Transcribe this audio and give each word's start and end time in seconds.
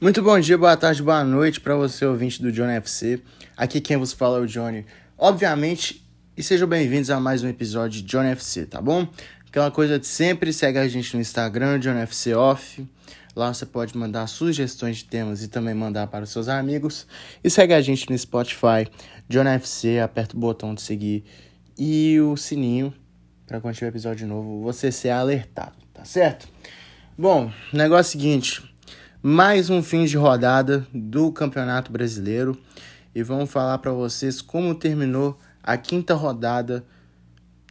Muito 0.00 0.22
bom 0.22 0.38
dia, 0.38 0.56
boa 0.56 0.76
tarde, 0.76 1.02
boa 1.02 1.24
noite 1.24 1.60
para 1.60 1.74
você, 1.74 2.06
ouvinte 2.06 2.40
do 2.40 2.52
Johnny 2.52 2.74
FC. 2.74 3.20
Aqui 3.56 3.80
quem 3.80 3.96
vos 3.96 4.12
fala 4.12 4.38
é 4.38 4.40
o 4.40 4.46
Johnny. 4.46 4.86
Obviamente, 5.18 6.08
e 6.36 6.42
sejam 6.42 6.68
bem-vindos 6.68 7.10
a 7.10 7.18
mais 7.18 7.42
um 7.42 7.48
episódio 7.48 8.00
de 8.00 8.06
Johnny 8.06 8.28
FC, 8.28 8.64
tá 8.64 8.80
bom? 8.80 9.08
Aquela 9.48 9.72
coisa 9.72 9.98
de 9.98 10.06
sempre, 10.06 10.52
segue 10.52 10.78
a 10.78 10.86
gente 10.86 11.16
no 11.16 11.20
Instagram, 11.20 11.80
Johnny 11.80 11.98
FC 12.02 12.32
Off. 12.32 12.86
Lá 13.34 13.52
você 13.52 13.66
pode 13.66 13.98
mandar 13.98 14.28
sugestões 14.28 14.98
de 14.98 15.04
temas 15.06 15.42
e 15.42 15.48
também 15.48 15.74
mandar 15.74 16.06
para 16.06 16.22
os 16.22 16.30
seus 16.30 16.46
amigos. 16.48 17.04
E 17.42 17.50
segue 17.50 17.74
a 17.74 17.80
gente 17.80 18.08
no 18.08 18.16
Spotify, 18.16 18.86
Johnny 19.28 19.50
FC, 19.50 19.98
aperta 19.98 20.36
o 20.36 20.38
botão 20.38 20.76
de 20.76 20.80
seguir 20.80 21.24
e 21.76 22.20
o 22.20 22.36
sininho 22.36 22.94
para 23.48 23.60
quando 23.60 23.74
tiver 23.74 23.88
episódio 23.88 24.28
novo 24.28 24.62
você 24.62 24.92
ser 24.92 25.10
alertado, 25.10 25.74
tá 25.92 26.04
certo? 26.04 26.46
Bom, 27.18 27.50
negócio 27.72 27.96
é 27.96 28.16
o 28.16 28.20
seguinte, 28.20 28.67
mais 29.22 29.68
um 29.68 29.82
fim 29.82 30.04
de 30.04 30.16
rodada 30.16 30.86
do 30.94 31.32
Campeonato 31.32 31.90
Brasileiro 31.90 32.56
e 33.12 33.20
vamos 33.20 33.50
falar 33.50 33.78
para 33.78 33.90
vocês 33.90 34.40
como 34.40 34.74
terminou 34.76 35.36
a 35.60 35.76
quinta 35.76 36.14
rodada 36.14 36.84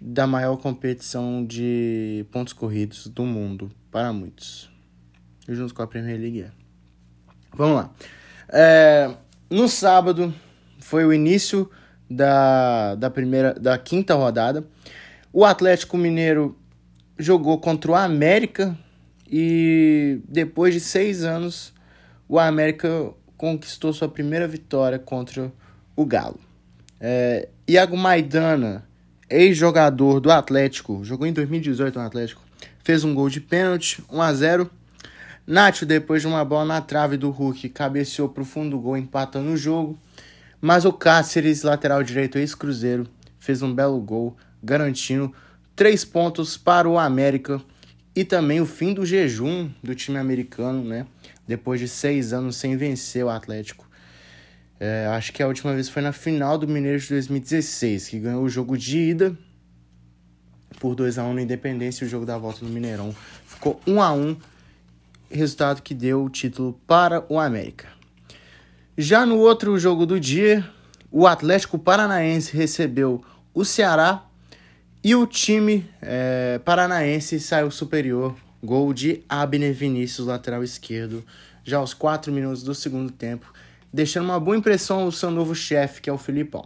da 0.01 0.27
maior 0.27 0.57
competição 0.57 1.45
de 1.45 2.25
pontos 2.31 2.51
corridos 2.51 3.07
do 3.07 3.23
mundo 3.23 3.71
para 3.89 4.11
muitos, 4.11 4.69
junto 5.47 5.73
com 5.73 5.81
a 5.81 5.87
Premier 5.87 6.19
League. 6.19 6.47
Vamos 7.53 7.77
lá. 7.77 7.91
É, 8.49 9.15
no 9.49 9.69
sábado 9.69 10.33
foi 10.79 11.05
o 11.05 11.13
início 11.13 11.71
da, 12.09 12.95
da 12.95 13.09
primeira 13.09 13.53
da 13.53 13.77
quinta 13.77 14.13
rodada. 14.15 14.67
O 15.31 15.45
Atlético 15.45 15.97
Mineiro 15.97 16.57
jogou 17.17 17.57
contra 17.57 17.91
o 17.91 17.95
América 17.95 18.77
e 19.29 20.19
depois 20.27 20.73
de 20.73 20.79
seis 20.79 21.23
anos, 21.23 21.73
o 22.27 22.39
América 22.39 23.11
conquistou 23.37 23.93
sua 23.93 24.07
primeira 24.07 24.47
vitória 24.47 24.97
contra 24.97 25.51
o 25.95 26.05
Galo. 26.05 26.39
É, 26.99 27.49
Iago 27.67 27.95
Maidana, 27.95 28.83
ex-jogador 29.29 30.19
do 30.19 30.31
Atlético, 30.31 31.03
jogou 31.03 31.27
em 31.27 31.33
2018 31.33 31.99
no 31.99 32.05
Atlético, 32.05 32.41
fez 32.83 33.03
um 33.03 33.13
gol 33.13 33.29
de 33.29 33.41
pênalti, 33.41 34.03
1 34.11 34.21
a 34.21 34.33
0 34.33 34.71
Nacho, 35.49 35.85
depois 35.85 36.21
de 36.21 36.27
uma 36.27 36.43
bola 36.43 36.65
na 36.65 36.81
trave 36.81 37.15
do 37.15 37.29
Hulk, 37.29 37.69
cabeceou 37.69 38.27
para 38.27 38.43
o 38.43 38.45
fundo 38.45 38.71
do 38.71 38.79
gol, 38.79 38.97
empatando 38.97 39.49
o 39.49 39.55
jogo. 39.55 39.97
Mas 40.59 40.83
o 40.83 40.91
Cáceres, 40.91 41.63
lateral 41.63 42.03
direito 42.03 42.37
ex-cruzeiro, 42.37 43.07
fez 43.39 43.61
um 43.61 43.73
belo 43.73 43.97
gol, 44.01 44.35
garantindo 44.61 45.33
três 45.73 46.03
pontos 46.03 46.57
para 46.57 46.89
o 46.89 46.99
América 46.99 47.61
e 48.17 48.25
também 48.25 48.59
o 48.59 48.65
fim 48.65 48.95
do 48.95 49.05
jejum 49.05 49.69
do 49.83 49.93
time 49.93 50.17
americano, 50.17 50.83
né? 50.83 51.05
Depois 51.47 51.79
de 51.79 51.87
seis 51.87 52.33
anos 52.33 52.55
sem 52.55 52.75
vencer 52.75 53.23
o 53.23 53.29
Atlético. 53.29 53.87
É, 54.79 55.05
acho 55.11 55.31
que 55.31 55.43
a 55.43 55.47
última 55.47 55.71
vez 55.75 55.87
foi 55.87 56.01
na 56.01 56.11
final 56.11 56.57
do 56.57 56.67
Mineiro 56.67 56.99
de 56.99 57.09
2016, 57.09 58.09
que 58.09 58.17
ganhou 58.17 58.43
o 58.43 58.49
jogo 58.49 58.75
de 58.75 58.97
ida 58.97 59.37
por 60.79 60.95
2 60.95 61.19
a 61.19 61.25
1 61.25 61.29
um 61.29 61.33
no 61.35 61.39
Independência 61.39 62.03
e 62.03 62.07
o 62.07 62.09
jogo 62.09 62.25
da 62.25 62.39
volta 62.39 62.65
no 62.65 62.71
Mineirão. 62.71 63.15
Ficou 63.45 63.79
1 63.85 63.93
um 63.93 64.01
a 64.01 64.11
1 64.11 64.19
um, 64.19 64.37
resultado 65.29 65.83
que 65.83 65.93
deu 65.93 66.23
o 66.23 66.29
título 66.29 66.73
para 66.87 67.23
o 67.31 67.39
América. 67.39 67.87
Já 68.97 69.27
no 69.27 69.37
outro 69.37 69.77
jogo 69.77 70.07
do 70.07 70.19
dia, 70.19 70.67
o 71.11 71.27
Atlético 71.27 71.77
Paranaense 71.77 72.57
recebeu 72.57 73.23
o 73.53 73.63
Ceará 73.63 74.26
e 75.07 75.15
o 75.15 75.25
time 75.25 75.89
é, 76.01 76.59
paranaense 76.65 77.39
saiu 77.39 77.71
superior. 77.71 78.35
Gol 78.61 78.93
de 78.93 79.23
Abner 79.29 79.73
Vinícius, 79.73 80.27
lateral 80.27 80.65
esquerdo, 80.65 81.23
já 81.63 81.77
aos 81.77 81.93
4 81.93 82.29
minutos 82.29 82.61
do 82.61 82.75
segundo 82.75 83.09
tempo, 83.09 83.53
deixando 83.93 84.25
uma 84.25 84.37
boa 84.37 84.57
impressão 84.57 85.03
ao 85.03 85.11
seu 85.13 85.31
novo 85.31 85.55
chefe, 85.55 86.01
que 86.01 86.09
é 86.09 86.13
o 86.13 86.17
Filipão. 86.17 86.65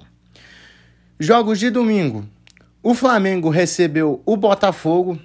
Jogos 1.19 1.59
de 1.59 1.69
domingo. 1.69 2.25
O 2.81 2.95
Flamengo 2.95 3.51
recebeu 3.51 4.23
o 4.25 4.35
Botafogo 4.35 5.19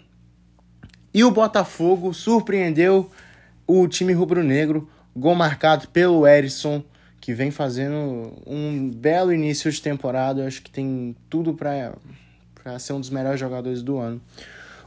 e 1.15 1.25
o 1.25 1.31
Botafogo 1.31 2.13
surpreendeu 2.13 3.11
o 3.67 3.89
time 3.89 4.13
rubro-negro, 4.13 4.91
gol 5.17 5.35
marcado 5.35 5.89
pelo 5.89 6.27
Erisson, 6.27 6.85
que 7.19 7.33
vem 7.33 7.51
fazendo 7.51 8.35
um 8.47 8.91
belo 8.91 9.33
início 9.33 9.73
de 9.73 9.81
temporada. 9.81 10.43
Eu 10.43 10.47
acho 10.49 10.61
que 10.61 10.71
tem 10.71 11.17
tudo 11.31 11.55
para 11.55 11.95
ser 12.78 12.93
um 12.93 13.00
dos 13.00 13.10
melhores 13.10 13.41
jogadores 13.41 13.82
do 13.82 13.99
ano. 13.99 14.21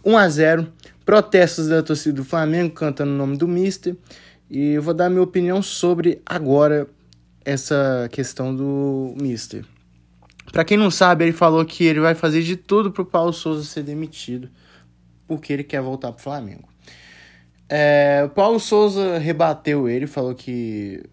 1 0.03 0.17
a 0.17 0.29
0 0.29 0.73
protestos 1.05 1.67
da 1.67 1.81
torcida 1.83 2.15
do 2.15 2.23
Flamengo 2.23 2.73
cantando 2.73 3.11
o 3.11 3.15
nome 3.15 3.37
do 3.37 3.47
Mister. 3.47 3.95
E 4.49 4.73
eu 4.73 4.81
vou 4.81 4.93
dar 4.93 5.09
minha 5.09 5.21
opinião 5.21 5.61
sobre 5.61 6.21
agora 6.25 6.87
essa 7.43 8.07
questão 8.11 8.55
do 8.55 9.13
Mister. 9.19 9.65
Para 10.51 10.65
quem 10.65 10.77
não 10.77 10.89
sabe, 10.89 11.25
ele 11.25 11.31
falou 11.31 11.63
que 11.65 11.83
ele 11.83 11.99
vai 11.99 12.15
fazer 12.15 12.41
de 12.41 12.55
tudo 12.55 12.91
pro 12.91 13.05
Paulo 13.05 13.31
Souza 13.31 13.63
ser 13.63 13.83
demitido, 13.83 14.49
porque 15.27 15.53
ele 15.53 15.63
quer 15.63 15.81
voltar 15.81 16.11
pro 16.11 16.23
Flamengo. 16.23 16.67
É, 17.67 18.23
o 18.25 18.29
Paulo 18.29 18.59
Souza 18.59 19.19
rebateu 19.19 19.87
ele, 19.87 20.07
falou 20.07 20.33
que 20.33 21.03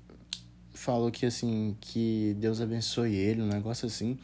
falou 0.72 1.10
que 1.10 1.26
assim 1.26 1.76
que 1.80 2.34
Deus 2.38 2.60
abençoe 2.60 3.14
ele, 3.14 3.42
um 3.42 3.46
negócio 3.46 3.86
assim. 3.86 4.18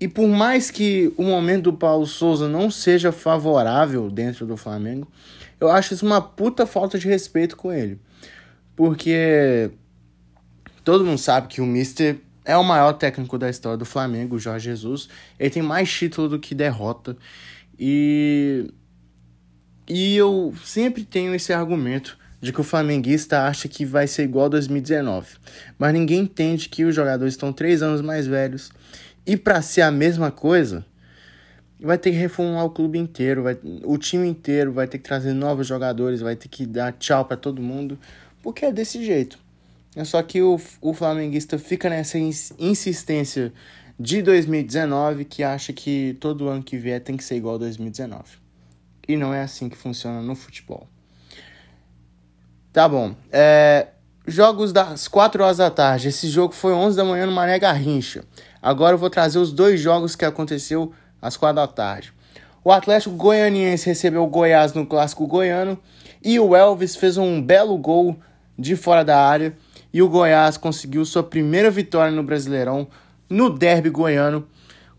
E 0.00 0.08
por 0.08 0.26
mais 0.26 0.70
que 0.70 1.12
o 1.16 1.22
momento 1.22 1.64
do 1.64 1.74
Paulo 1.74 2.06
Souza 2.06 2.48
não 2.48 2.70
seja 2.70 3.12
favorável 3.12 4.10
dentro 4.10 4.46
do 4.46 4.56
Flamengo, 4.56 5.06
eu 5.60 5.70
acho 5.70 5.92
isso 5.92 6.06
uma 6.06 6.22
puta 6.22 6.64
falta 6.64 6.98
de 6.98 7.06
respeito 7.06 7.54
com 7.54 7.70
ele. 7.70 8.00
Porque 8.74 9.70
todo 10.82 11.04
mundo 11.04 11.18
sabe 11.18 11.48
que 11.48 11.60
o 11.60 11.66
Mister 11.66 12.18
é 12.46 12.56
o 12.56 12.64
maior 12.64 12.94
técnico 12.94 13.36
da 13.36 13.50
história 13.50 13.76
do 13.76 13.84
Flamengo, 13.84 14.36
o 14.36 14.38
Jorge 14.38 14.70
Jesus. 14.70 15.08
Ele 15.38 15.50
tem 15.50 15.62
mais 15.62 15.92
título 15.92 16.30
do 16.30 16.38
que 16.38 16.54
derrota. 16.54 17.14
E 17.78 18.72
e 19.86 20.16
eu 20.16 20.54
sempre 20.64 21.04
tenho 21.04 21.34
esse 21.34 21.52
argumento 21.52 22.16
de 22.40 22.52
que 22.52 22.60
o 22.60 22.64
flamenguista 22.64 23.42
acha 23.42 23.68
que 23.68 23.84
vai 23.84 24.06
ser 24.06 24.22
igual 24.22 24.48
2019. 24.48 25.36
Mas 25.76 25.92
ninguém 25.92 26.20
entende 26.20 26.68
que 26.68 26.84
os 26.84 26.94
jogadores 26.94 27.34
estão 27.34 27.52
três 27.52 27.82
anos 27.82 28.00
mais 28.00 28.26
velhos 28.26 28.70
e 29.30 29.36
para 29.36 29.62
ser 29.62 29.82
a 29.82 29.92
mesma 29.92 30.32
coisa, 30.32 30.84
vai 31.80 31.96
ter 31.96 32.10
que 32.10 32.16
reformular 32.16 32.64
o 32.64 32.70
clube 32.70 32.98
inteiro, 32.98 33.44
vai, 33.44 33.56
o 33.84 33.96
time 33.96 34.26
inteiro 34.26 34.72
vai 34.72 34.88
ter 34.88 34.98
que 34.98 35.04
trazer 35.04 35.32
novos 35.32 35.68
jogadores, 35.68 36.20
vai 36.20 36.34
ter 36.34 36.48
que 36.48 36.66
dar 36.66 36.92
tchau 36.94 37.24
para 37.24 37.36
todo 37.36 37.62
mundo, 37.62 37.96
porque 38.42 38.64
é 38.64 38.72
desse 38.72 39.04
jeito. 39.04 39.38
É 39.94 40.02
só 40.02 40.20
que 40.20 40.42
o, 40.42 40.60
o 40.80 40.92
flamenguista 40.92 41.60
fica 41.60 41.88
nessa 41.88 42.18
insistência 42.18 43.52
de 43.96 44.20
2019 44.20 45.24
que 45.24 45.44
acha 45.44 45.72
que 45.72 46.16
todo 46.18 46.48
ano 46.48 46.64
que 46.64 46.76
vier 46.76 47.00
tem 47.00 47.16
que 47.16 47.22
ser 47.22 47.36
igual 47.36 47.54
a 47.54 47.58
2019. 47.58 48.24
E 49.06 49.16
não 49.16 49.32
é 49.32 49.42
assim 49.42 49.68
que 49.68 49.76
funciona 49.76 50.20
no 50.20 50.34
futebol. 50.34 50.88
Tá 52.72 52.88
bom. 52.88 53.14
É, 53.30 53.90
jogos 54.26 54.72
das 54.72 55.06
4 55.06 55.44
horas 55.44 55.58
da 55.58 55.70
tarde. 55.70 56.08
Esse 56.08 56.28
jogo 56.28 56.52
foi 56.52 56.72
11 56.72 56.96
da 56.96 57.04
manhã 57.04 57.26
no 57.26 57.32
Mané 57.32 57.60
Garrincha. 57.60 58.24
Agora 58.62 58.94
eu 58.94 58.98
vou 58.98 59.10
trazer 59.10 59.38
os 59.38 59.52
dois 59.52 59.80
jogos 59.80 60.14
que 60.14 60.24
aconteceu 60.24 60.92
às 61.20 61.36
quatro 61.36 61.56
da 61.56 61.66
tarde. 61.66 62.12
O 62.62 62.70
Atlético 62.70 63.14
Goianiense 63.14 63.86
recebeu 63.86 64.22
o 64.22 64.26
Goiás 64.26 64.74
no 64.74 64.84
Clássico 64.84 65.26
Goiano 65.26 65.78
e 66.22 66.38
o 66.38 66.54
Elvis 66.54 66.96
fez 66.96 67.16
um 67.16 67.40
belo 67.40 67.76
gol 67.78 68.16
de 68.58 68.76
fora 68.76 69.02
da 69.02 69.18
área 69.18 69.56
e 69.92 70.02
o 70.02 70.08
Goiás 70.08 70.56
conseguiu 70.56 71.04
sua 71.04 71.22
primeira 71.22 71.70
vitória 71.70 72.12
no 72.12 72.22
Brasileirão 72.22 72.86
no 73.30 73.48
derby 73.48 73.88
goiano, 73.90 74.44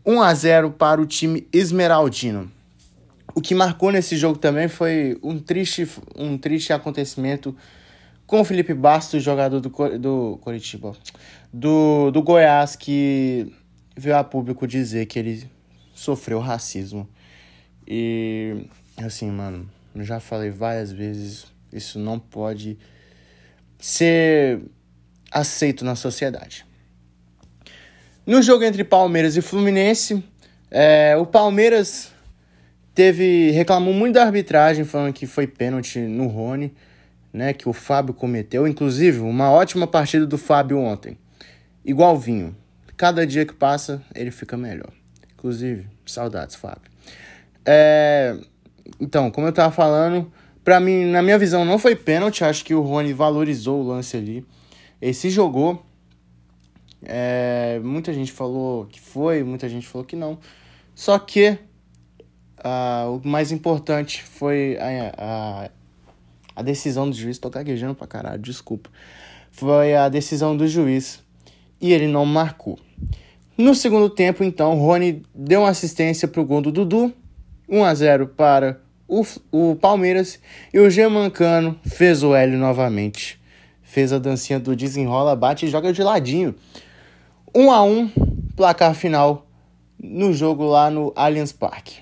1 0.05 0.21
a 0.21 0.33
0 0.33 0.71
para 0.71 1.01
o 1.01 1.05
time 1.05 1.45
esmeraldino. 1.51 2.49
O 3.35 3.41
que 3.41 3.53
marcou 3.53 3.91
nesse 3.91 4.15
jogo 4.15 4.37
também 4.37 4.69
foi 4.69 5.19
um 5.21 5.37
triste, 5.37 5.87
um 6.15 6.37
triste 6.37 6.71
acontecimento 6.71 7.55
com 8.25 8.39
o 8.39 8.45
Felipe 8.45 8.73
Bastos, 8.73 9.21
jogador 9.21 9.59
do, 9.59 9.69
do 9.99 10.39
Coritiba, 10.41 10.93
do, 11.53 12.11
do 12.11 12.21
Goiás, 12.21 12.75
que 12.75 13.53
veio 13.95 14.17
a 14.17 14.23
público 14.23 14.67
dizer 14.67 15.05
que 15.05 15.19
ele 15.19 15.49
sofreu 15.93 16.39
racismo. 16.39 17.07
E, 17.87 18.65
assim, 18.97 19.29
mano, 19.29 19.69
eu 19.95 20.03
já 20.03 20.19
falei 20.19 20.49
várias 20.49 20.91
vezes, 20.91 21.45
isso 21.71 21.99
não 21.99 22.19
pode 22.19 22.77
ser 23.79 24.61
aceito 25.31 25.83
na 25.83 25.95
sociedade. 25.95 26.65
No 28.25 28.41
jogo 28.41 28.63
entre 28.63 28.83
Palmeiras 28.83 29.35
e 29.35 29.41
Fluminense, 29.41 30.23
é, 30.69 31.15
o 31.17 31.25
Palmeiras 31.25 32.11
teve 32.93 33.51
reclamou 33.51 33.93
muito 33.93 34.15
da 34.15 34.23
arbitragem, 34.23 34.85
falando 34.85 35.13
que 35.13 35.25
foi 35.25 35.47
pênalti 35.47 35.99
no 35.99 36.27
Rony 36.27 36.73
né, 37.33 37.53
que 37.53 37.67
o 37.67 37.73
Fábio 37.73 38.13
cometeu. 38.13 38.67
Inclusive, 38.67 39.19
uma 39.19 39.49
ótima 39.51 39.87
partida 39.87 40.25
do 40.25 40.37
Fábio 40.37 40.79
ontem. 40.79 41.17
Igual 41.83 42.17
vinho. 42.17 42.55
Cada 42.95 43.25
dia 43.25 43.45
que 43.45 43.53
passa, 43.53 44.03
ele 44.13 44.31
fica 44.31 44.55
melhor. 44.55 44.91
Inclusive, 45.33 45.87
saudades, 46.05 46.55
Fábio. 46.55 46.91
É... 47.65 48.37
Então, 48.99 49.31
como 49.31 49.47
eu 49.47 49.53
tava 49.53 49.71
falando, 49.71 50.31
Para 50.63 50.79
mim, 50.79 51.05
na 51.05 51.23
minha 51.23 51.39
visão, 51.39 51.65
não 51.65 51.79
foi 51.79 51.95
pênalti. 51.95 52.43
Acho 52.43 52.63
que 52.63 52.75
o 52.75 52.81
Rony 52.81 53.13
valorizou 53.13 53.81
o 53.81 53.87
lance 53.87 54.15
ali. 54.15 54.45
Ele 55.01 55.13
se 55.13 55.29
jogou. 55.29 55.83
É, 57.03 57.79
muita 57.83 58.13
gente 58.13 58.31
falou 58.31 58.85
que 58.85 59.01
foi, 59.01 59.43
muita 59.43 59.67
gente 59.67 59.87
falou 59.87 60.05
que 60.05 60.15
não. 60.15 60.37
Só 60.93 61.17
que 61.17 61.57
uh, 62.59 63.19
o 63.23 63.27
mais 63.27 63.51
importante 63.51 64.21
foi 64.23 64.77
a, 64.79 65.13
a, 65.17 65.69
a 66.57 66.61
decisão 66.61 67.09
do 67.09 67.15
juiz. 67.15 67.39
Tô 67.39 67.49
gaguejando 67.49 67.95
pra 67.95 68.05
caralho, 68.05 68.39
desculpa. 68.39 68.89
Foi 69.51 69.95
a 69.95 70.09
decisão 70.09 70.55
do 70.55 70.67
juiz 70.67 71.23
e 71.81 71.91
ele 71.91 72.07
não 72.07 72.25
marcou. 72.25 72.77
No 73.57 73.75
segundo 73.75 74.09
tempo, 74.09 74.43
então, 74.43 74.75
Rony 74.75 75.23
deu 75.33 75.61
uma 75.61 75.69
assistência 75.69 76.27
para 76.27 76.41
o 76.41 76.45
gol 76.45 76.61
do 76.61 76.71
Dudu, 76.71 77.13
1 77.67 77.83
a 77.83 77.93
0 77.93 78.27
para 78.27 78.81
o, 79.07 79.25
o 79.51 79.75
Palmeiras, 79.75 80.39
e 80.73 80.79
o 80.79 80.89
Germancano 80.89 81.77
fez 81.83 82.23
o 82.23 82.35
L 82.35 82.55
novamente. 82.55 83.39
Fez 83.81 84.13
a 84.13 84.19
dancinha 84.19 84.59
do 84.59 84.75
desenrola, 84.75 85.35
bate 85.35 85.65
e 85.65 85.69
joga 85.69 85.91
de 85.91 86.01
ladinho. 86.01 86.55
1 87.53 87.71
a 87.71 87.83
1 87.83 88.09
placar 88.55 88.93
final 88.93 89.45
no 90.01 90.33
jogo 90.33 90.63
lá 90.63 90.89
no 90.89 91.11
Allianz 91.15 91.51
Parque. 91.51 91.99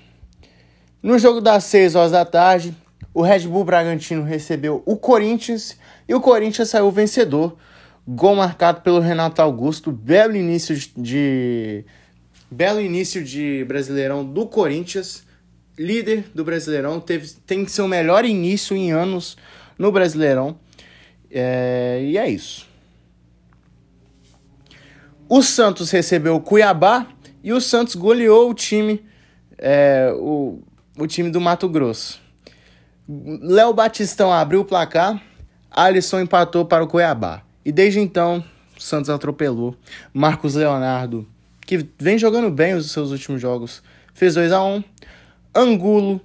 No 1.02 1.18
jogo 1.18 1.40
das 1.40 1.64
6 1.64 1.94
horas 1.94 2.12
da 2.12 2.24
tarde, 2.24 2.74
o 3.12 3.22
Red 3.22 3.40
Bull 3.40 3.64
Bragantino 3.64 4.22
recebeu 4.22 4.82
o 4.86 4.96
Corinthians 4.96 5.76
e 6.08 6.14
o 6.14 6.20
Corinthians 6.20 6.70
saiu 6.70 6.90
vencedor 6.90 7.56
Gol 8.06 8.36
marcado 8.36 8.80
pelo 8.80 9.00
Renato 9.00 9.40
Augusto. 9.42 9.92
Belo 9.92 10.36
início 10.36 10.76
de. 10.96 11.84
Belo 12.50 12.80
início 12.80 13.22
de 13.22 13.64
Brasileirão 13.66 14.24
do 14.24 14.46
Corinthians. 14.46 15.24
Líder 15.78 16.24
do 16.34 16.44
Brasileirão. 16.44 17.00
Teve, 17.00 17.28
tem 17.46 17.66
seu 17.66 17.86
melhor 17.86 18.24
início 18.24 18.76
em 18.76 18.92
anos 18.92 19.36
no 19.78 19.90
Brasileirão. 19.92 20.58
É, 21.30 22.00
e 22.02 22.18
é 22.18 22.28
isso. 22.28 22.68
O 25.28 25.42
Santos 25.42 25.90
recebeu 25.92 26.34
o 26.34 26.40
Cuiabá 26.40 27.06
e 27.42 27.52
o 27.52 27.60
Santos 27.60 27.94
goleou 27.94 28.50
o 28.50 28.54
time, 28.54 29.04
é, 29.56 30.12
o, 30.16 30.60
o 30.98 31.06
time 31.06 31.30
do 31.30 31.40
Mato 31.40 31.68
Grosso. 31.68 32.20
Léo 33.08 33.72
Batistão 33.72 34.32
abriu 34.32 34.60
o 34.60 34.64
placar, 34.64 35.22
Alisson 35.70 36.20
empatou 36.20 36.64
para 36.64 36.82
o 36.82 36.88
Cuiabá. 36.88 37.42
E 37.64 37.70
desde 37.70 38.00
então, 38.00 38.42
o 38.76 38.82
Santos 38.82 39.10
atropelou. 39.10 39.76
Marcos 40.12 40.54
Leonardo, 40.54 41.26
que 41.66 41.86
vem 41.98 42.18
jogando 42.18 42.50
bem 42.50 42.74
os 42.74 42.90
seus 42.90 43.10
últimos 43.10 43.40
jogos, 43.40 43.82
fez 44.14 44.34
2 44.34 44.52
a 44.52 44.64
1 44.64 44.82
Angulo 45.54 46.20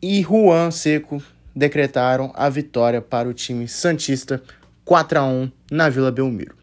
e 0.00 0.22
Juan 0.22 0.70
Seco 0.70 1.22
decretaram 1.54 2.32
a 2.34 2.48
vitória 2.48 3.02
para 3.02 3.28
o 3.28 3.34
time 3.34 3.66
Santista 3.66 4.42
4 4.84 5.18
a 5.18 5.24
1 5.24 5.50
na 5.70 5.88
Vila 5.88 6.12
Belmiro. 6.12 6.56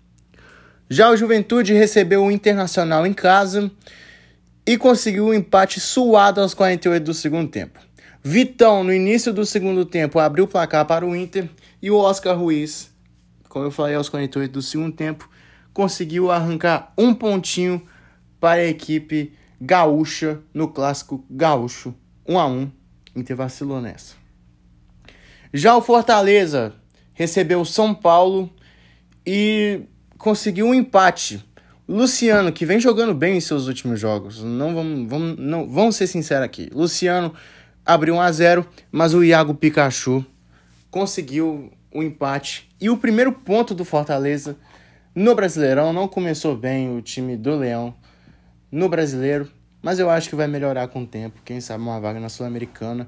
Já 0.90 1.10
o 1.10 1.18
Juventude 1.18 1.74
recebeu 1.74 2.24
o 2.24 2.32
Internacional 2.32 3.06
em 3.06 3.14
casa 3.14 3.70
e 4.66 4.78
conseguiu 4.78 5.28
um 5.28 5.34
empate 5.34 5.80
suado 5.80 6.40
aos 6.40 6.54
48 6.54 7.04
do 7.04 7.14
segundo 7.14 7.50
tempo. 7.50 7.80
Vitão, 8.24 8.84
no 8.84 8.94
início 8.94 9.34
do 9.34 9.46
segundo 9.46 9.86
tempo, 9.86 10.18
abriu 10.18 10.46
o 10.46 10.48
placar 10.48 10.86
para 10.86 11.06
o 11.06 11.16
Inter 11.16 11.50
e 11.82 11.92
o 11.92 11.98
Oscar 11.98 12.38
Ruiz 12.38 12.95
como 13.56 13.64
eu 13.64 13.72
falei 13.72 13.96
aos 13.96 14.10
48 14.10 14.52
do 14.52 14.62
segundo 14.62 14.94
tempo, 14.94 15.30
conseguiu 15.72 16.30
arrancar 16.30 16.92
um 16.98 17.14
pontinho 17.14 17.82
para 18.38 18.60
a 18.60 18.66
equipe 18.66 19.32
gaúcha 19.62 20.42
no 20.54 20.68
clássico 20.68 21.24
gaúcho 21.30 21.96
1 22.28 22.38
a 22.38 22.48
1 22.48 22.72
Inter 23.16 23.38
vacilou 23.38 23.80
nessa. 23.80 24.16
Já 25.54 25.74
o 25.74 25.82
Fortaleza 25.82 26.74
recebeu 27.14 27.62
o 27.62 27.66
São 27.66 27.96
Paulo 27.96 28.54
e 29.26 29.84
conseguiu 30.18 30.66
um 30.66 30.74
empate. 30.74 31.42
Luciano, 31.88 32.52
que 32.52 32.66
vem 32.66 32.78
jogando 32.78 33.14
bem 33.14 33.38
em 33.38 33.42
seus 33.42 33.68
últimos 33.68 33.98
jogos, 33.98 34.44
não 34.44 34.76
vamos, 34.76 35.10
vamos, 35.10 35.40
não, 35.40 35.66
vamos 35.70 35.96
ser 35.96 36.08
sinceros 36.08 36.44
aqui. 36.44 36.70
Luciano 36.74 37.34
abriu 37.86 38.16
1 38.16 38.20
a 38.20 38.32
0 38.34 38.68
mas 38.92 39.14
o 39.14 39.24
Iago 39.24 39.56
Pikachu 39.56 40.26
conseguiu 40.92 41.72
o 41.96 42.04
empate 42.04 42.70
e 42.80 42.90
o 42.90 42.98
primeiro 42.98 43.32
ponto 43.32 43.74
do 43.74 43.86
Fortaleza 43.86 44.58
no 45.16 45.34
Brasileirão. 45.34 45.94
Não 45.94 46.10
começou 46.10 46.56
bem 46.56 46.96
o 46.96 47.02
time 47.02 47.38
do 47.38 47.56
Leão 47.56 47.96
no 48.70 48.90
Brasileiro, 48.90 49.50
mas 49.82 49.98
eu 49.98 50.10
acho 50.10 50.30
que 50.30 50.36
vai 50.36 50.46
melhorar 50.46 50.90
com 50.90 51.04
o 51.04 51.08
tempo. 51.08 51.40
Quem 51.46 51.62
sabe 51.62 51.82
uma 51.82 52.00
vaga 52.00 52.20
na 52.20 52.28
Sul-Americana. 52.28 53.08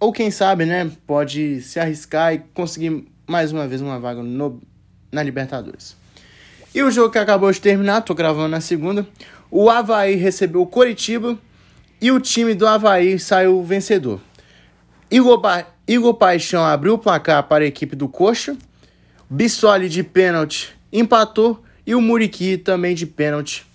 Ou 0.00 0.10
quem 0.10 0.30
sabe, 0.30 0.64
né, 0.64 0.90
pode 1.06 1.60
se 1.60 1.78
arriscar 1.78 2.32
e 2.32 2.38
conseguir 2.54 3.06
mais 3.28 3.52
uma 3.52 3.68
vez 3.68 3.82
uma 3.82 4.00
vaga 4.00 4.22
no, 4.22 4.60
na 5.12 5.22
Libertadores. 5.22 5.94
E 6.74 6.82
o 6.82 6.90
jogo 6.90 7.10
que 7.10 7.18
acabou 7.18 7.52
de 7.52 7.60
terminar, 7.60 8.00
tô 8.00 8.14
gravando 8.14 8.48
na 8.48 8.60
segunda. 8.60 9.06
O 9.50 9.68
Havaí 9.68 10.14
recebeu 10.16 10.62
o 10.62 10.66
Coritiba 10.66 11.38
e 12.00 12.10
o 12.10 12.18
time 12.18 12.54
do 12.54 12.66
Havaí 12.66 13.18
saiu 13.18 13.62
vencedor. 13.62 14.18
Igor, 15.12 15.36
ba 15.36 15.66
Igor 15.86 16.14
Paixão 16.14 16.64
abriu 16.64 16.94
o 16.94 16.98
placar 16.98 17.42
para 17.42 17.64
a 17.64 17.66
equipe 17.66 17.94
do 17.94 18.08
Coxa. 18.08 18.56
Bissoli 19.28 19.86
de 19.86 20.02
pênalti 20.02 20.74
empatou. 20.90 21.62
E 21.86 21.94
o 21.94 22.00
Muriqui 22.00 22.56
também 22.56 22.94
de 22.94 23.04
pênalti 23.04 23.66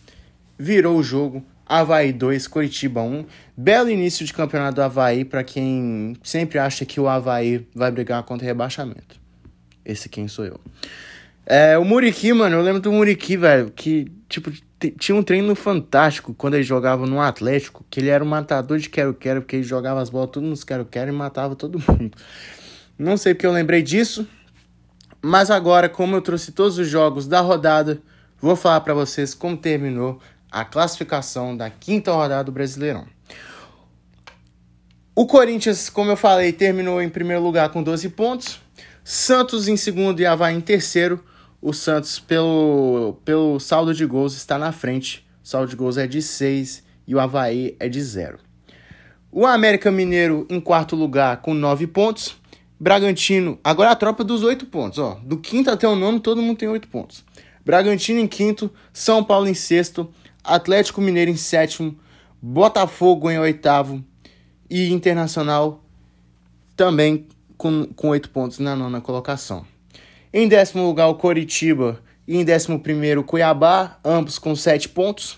virou 0.57 0.97
o 0.97 1.03
jogo. 1.03 1.45
Havaí 1.63 2.11
2, 2.11 2.47
Curitiba 2.47 3.01
1. 3.03 3.25
Belo 3.55 3.87
início 3.89 4.25
de 4.25 4.33
campeonato 4.33 4.77
do 4.77 4.81
Havaí 4.81 5.23
para 5.23 5.43
quem 5.43 6.17
sempre 6.23 6.57
acha 6.57 6.85
que 6.85 6.99
o 6.99 7.07
Havaí 7.07 7.67
vai 7.75 7.91
brigar 7.91 8.23
contra 8.23 8.47
rebaixamento. 8.47 9.19
Esse 9.85 10.09
quem 10.09 10.27
sou 10.27 10.43
eu. 10.43 10.59
É, 11.49 11.77
o 11.77 11.85
Muriqui, 11.85 12.33
mano, 12.33 12.57
eu 12.57 12.61
lembro 12.61 12.81
do 12.81 12.91
Muriqui, 12.91 13.37
velho, 13.37 13.71
que, 13.73 14.11
tipo, 14.27 14.51
tinha 14.99 15.15
um 15.15 15.23
treino 15.23 15.55
fantástico 15.55 16.33
quando 16.33 16.55
ele 16.55 16.63
jogava 16.63 17.05
no 17.05 17.21
Atlético, 17.21 17.85
que 17.89 18.01
ele 18.01 18.09
era 18.09 18.21
um 18.21 18.27
matador 18.27 18.77
de 18.77 18.89
quero-quero, 18.89 19.41
porque 19.41 19.55
ele 19.55 19.63
jogava 19.63 20.01
as 20.01 20.09
bolas 20.09 20.29
tudo 20.29 20.45
nos 20.45 20.65
quero-quero 20.65 21.09
e 21.09 21.13
matava 21.13 21.55
todo 21.55 21.79
mundo. 21.87 22.17
Não 22.99 23.15
sei 23.15 23.33
porque 23.33 23.47
eu 23.47 23.53
lembrei 23.53 23.81
disso, 23.81 24.27
mas 25.21 25.49
agora, 25.49 25.87
como 25.87 26.17
eu 26.17 26.21
trouxe 26.21 26.51
todos 26.51 26.77
os 26.77 26.87
jogos 26.89 27.29
da 27.29 27.39
rodada, 27.39 28.01
vou 28.41 28.57
falar 28.57 28.81
para 28.81 28.93
vocês 28.93 29.33
como 29.33 29.55
terminou 29.55 30.19
a 30.51 30.65
classificação 30.65 31.55
da 31.55 31.69
quinta 31.69 32.11
rodada 32.11 32.43
do 32.43 32.51
Brasileirão. 32.51 33.07
O 35.15 35.25
Corinthians, 35.25 35.89
como 35.89 36.11
eu 36.11 36.17
falei, 36.17 36.51
terminou 36.51 37.01
em 37.01 37.07
primeiro 37.07 37.41
lugar 37.41 37.69
com 37.69 37.81
12 37.81 38.09
pontos. 38.09 38.59
Santos 39.01 39.69
em 39.69 39.77
segundo 39.77 40.19
e 40.19 40.25
Havaí 40.25 40.53
em 40.53 40.59
terceiro 40.59 41.23
o 41.61 41.73
Santos, 41.73 42.19
pelo, 42.19 43.17
pelo 43.25 43.59
saldo 43.59 43.93
de 43.93 44.05
gols, 44.05 44.35
está 44.35 44.57
na 44.57 44.71
frente. 44.71 45.27
O 45.43 45.47
saldo 45.47 45.69
de 45.69 45.75
gols 45.75 45.97
é 45.97 46.05
de 46.05 46.21
6 46.21 46.83
e 47.07 47.15
o 47.15 47.19
Havaí 47.19 47.75
é 47.79 47.89
de 47.89 48.01
0. 48.01 48.39
O 49.31 49.45
América 49.45 49.91
Mineiro 49.91 50.45
em 50.49 50.59
quarto 50.59 50.95
lugar 50.95 51.41
com 51.41 51.53
9 51.53 51.87
pontos. 51.87 52.35
Bragantino, 52.79 53.59
agora 53.63 53.91
a 53.91 53.95
tropa 53.95 54.23
dos 54.23 54.43
8 54.43 54.65
pontos. 54.67 54.99
Ó. 54.99 55.19
Do 55.23 55.37
quinto 55.37 55.69
até 55.71 55.87
o 55.87 55.95
nono, 55.95 56.19
todo 56.19 56.41
mundo 56.41 56.57
tem 56.57 56.69
8 56.69 56.87
pontos. 56.87 57.23
Bragantino 57.65 58.19
em 58.19 58.27
quinto, 58.27 58.71
São 58.93 59.23
Paulo 59.23 59.47
em 59.47 59.53
sexto, 59.53 60.09
Atlético 60.43 61.01
Mineiro 61.01 61.31
em 61.31 61.35
sétimo, 61.35 61.97
Botafogo 62.41 63.29
em 63.29 63.39
oitavo 63.39 64.03
e 64.69 64.91
Internacional 64.91 65.83
também 66.77 67.27
com, 67.57 67.87
com 67.95 68.09
8 68.09 68.29
pontos 68.29 68.59
na 68.59 68.75
nona 68.75 69.01
colocação. 69.01 69.65
Em 70.33 70.47
décimo 70.47 70.85
lugar, 70.85 71.07
o 71.07 71.15
Coritiba. 71.15 71.99
E 72.27 72.35
em 72.37 72.43
décimo 72.43 72.79
primeiro, 72.79 73.21
o 73.21 73.23
Cuiabá, 73.23 73.97
ambos 74.03 74.37
com 74.37 74.55
sete 74.55 74.89
pontos. 74.89 75.37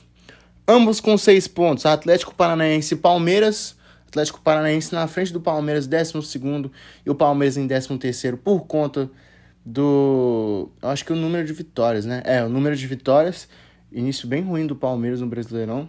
Ambos 0.67 1.00
com 1.00 1.17
seis 1.17 1.48
pontos, 1.48 1.86
Atlético 1.86 2.34
Paranaense 2.34 2.93
e 2.93 2.98
Palmeiras. 2.98 3.75
Atlético 4.08 4.41
Paranaense 4.41 4.93
na 4.93 5.08
frente 5.08 5.31
do 5.31 5.39
Palmeiras, 5.39 5.86
décimo 5.86 6.22
segundo. 6.22 6.72
E 7.05 7.10
o 7.10 7.15
Palmeiras 7.15 7.58
em 7.58 7.67
décimo 7.67 7.98
terceiro 7.98 8.38
por 8.38 8.62
conta 8.62 9.10
do... 9.63 10.69
Acho 10.81 11.05
que 11.05 11.13
o 11.13 11.15
número 11.15 11.46
de 11.46 11.53
vitórias, 11.53 12.05
né? 12.05 12.22
É, 12.25 12.43
o 12.43 12.50
número 12.50 12.75
de 12.75 12.88
vitórias. 12.88 13.48
Início 13.91 14.27
bem 14.27 14.41
ruim 14.41 14.65
do 14.65 14.75
Palmeiras 14.75 15.22
no 15.22 15.27
Brasileirão. 15.27 15.88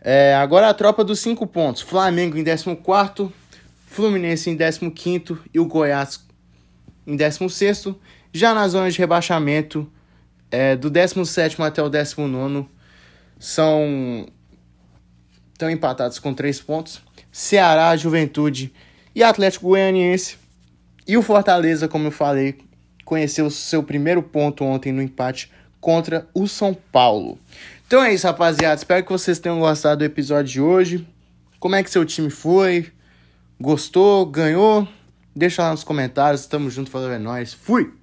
É, 0.00 0.34
agora 0.34 0.68
a 0.68 0.74
tropa 0.74 1.04
dos 1.04 1.20
cinco 1.20 1.46
pontos. 1.46 1.82
Flamengo 1.82 2.36
em 2.36 2.42
décimo 2.42 2.76
quarto. 2.76 3.32
Fluminense 3.86 4.50
em 4.50 4.56
décimo 4.56 4.90
quinto. 4.90 5.38
E 5.54 5.60
o 5.60 5.66
Goiás 5.66 6.24
em 7.06 7.16
16. 7.16 7.88
Já 8.32 8.54
na 8.54 8.66
zona 8.68 8.90
de 8.90 8.98
rebaixamento, 8.98 9.90
é, 10.50 10.76
do 10.76 10.90
17 10.90 11.60
até 11.62 11.82
o 11.82 11.88
19 11.88 12.66
são 13.38 14.26
estão 15.52 15.70
empatados 15.70 16.18
com 16.18 16.34
3 16.34 16.60
pontos. 16.60 17.00
Ceará, 17.30 17.96
Juventude 17.96 18.72
e 19.14 19.22
Atlético 19.22 19.68
Goianiense. 19.68 20.36
E 21.06 21.16
o 21.16 21.22
Fortaleza, 21.22 21.88
como 21.88 22.08
eu 22.08 22.12
falei, 22.12 22.58
conheceu 23.04 23.50
seu 23.50 23.82
primeiro 23.82 24.22
ponto 24.22 24.64
ontem 24.64 24.92
no 24.92 25.02
empate 25.02 25.50
contra 25.80 26.26
o 26.34 26.46
São 26.46 26.74
Paulo. 26.74 27.38
Então 27.86 28.02
é 28.02 28.14
isso, 28.14 28.26
rapaziada. 28.26 28.76
Espero 28.76 29.04
que 29.04 29.12
vocês 29.12 29.38
tenham 29.38 29.60
gostado 29.60 29.98
do 29.98 30.04
episódio 30.04 30.52
de 30.52 30.60
hoje. 30.60 31.06
Como 31.58 31.74
é 31.74 31.82
que 31.82 31.90
seu 31.90 32.04
time 32.04 32.30
foi? 32.30 32.90
Gostou? 33.60 34.26
Ganhou? 34.26 34.88
Deixa 35.34 35.62
lá 35.62 35.70
nos 35.70 35.84
comentários. 35.84 36.46
Tamo 36.46 36.70
junto, 36.70 36.90
falou, 36.90 37.10
é 37.10 37.18
nóis. 37.18 37.52
Fui! 37.54 38.01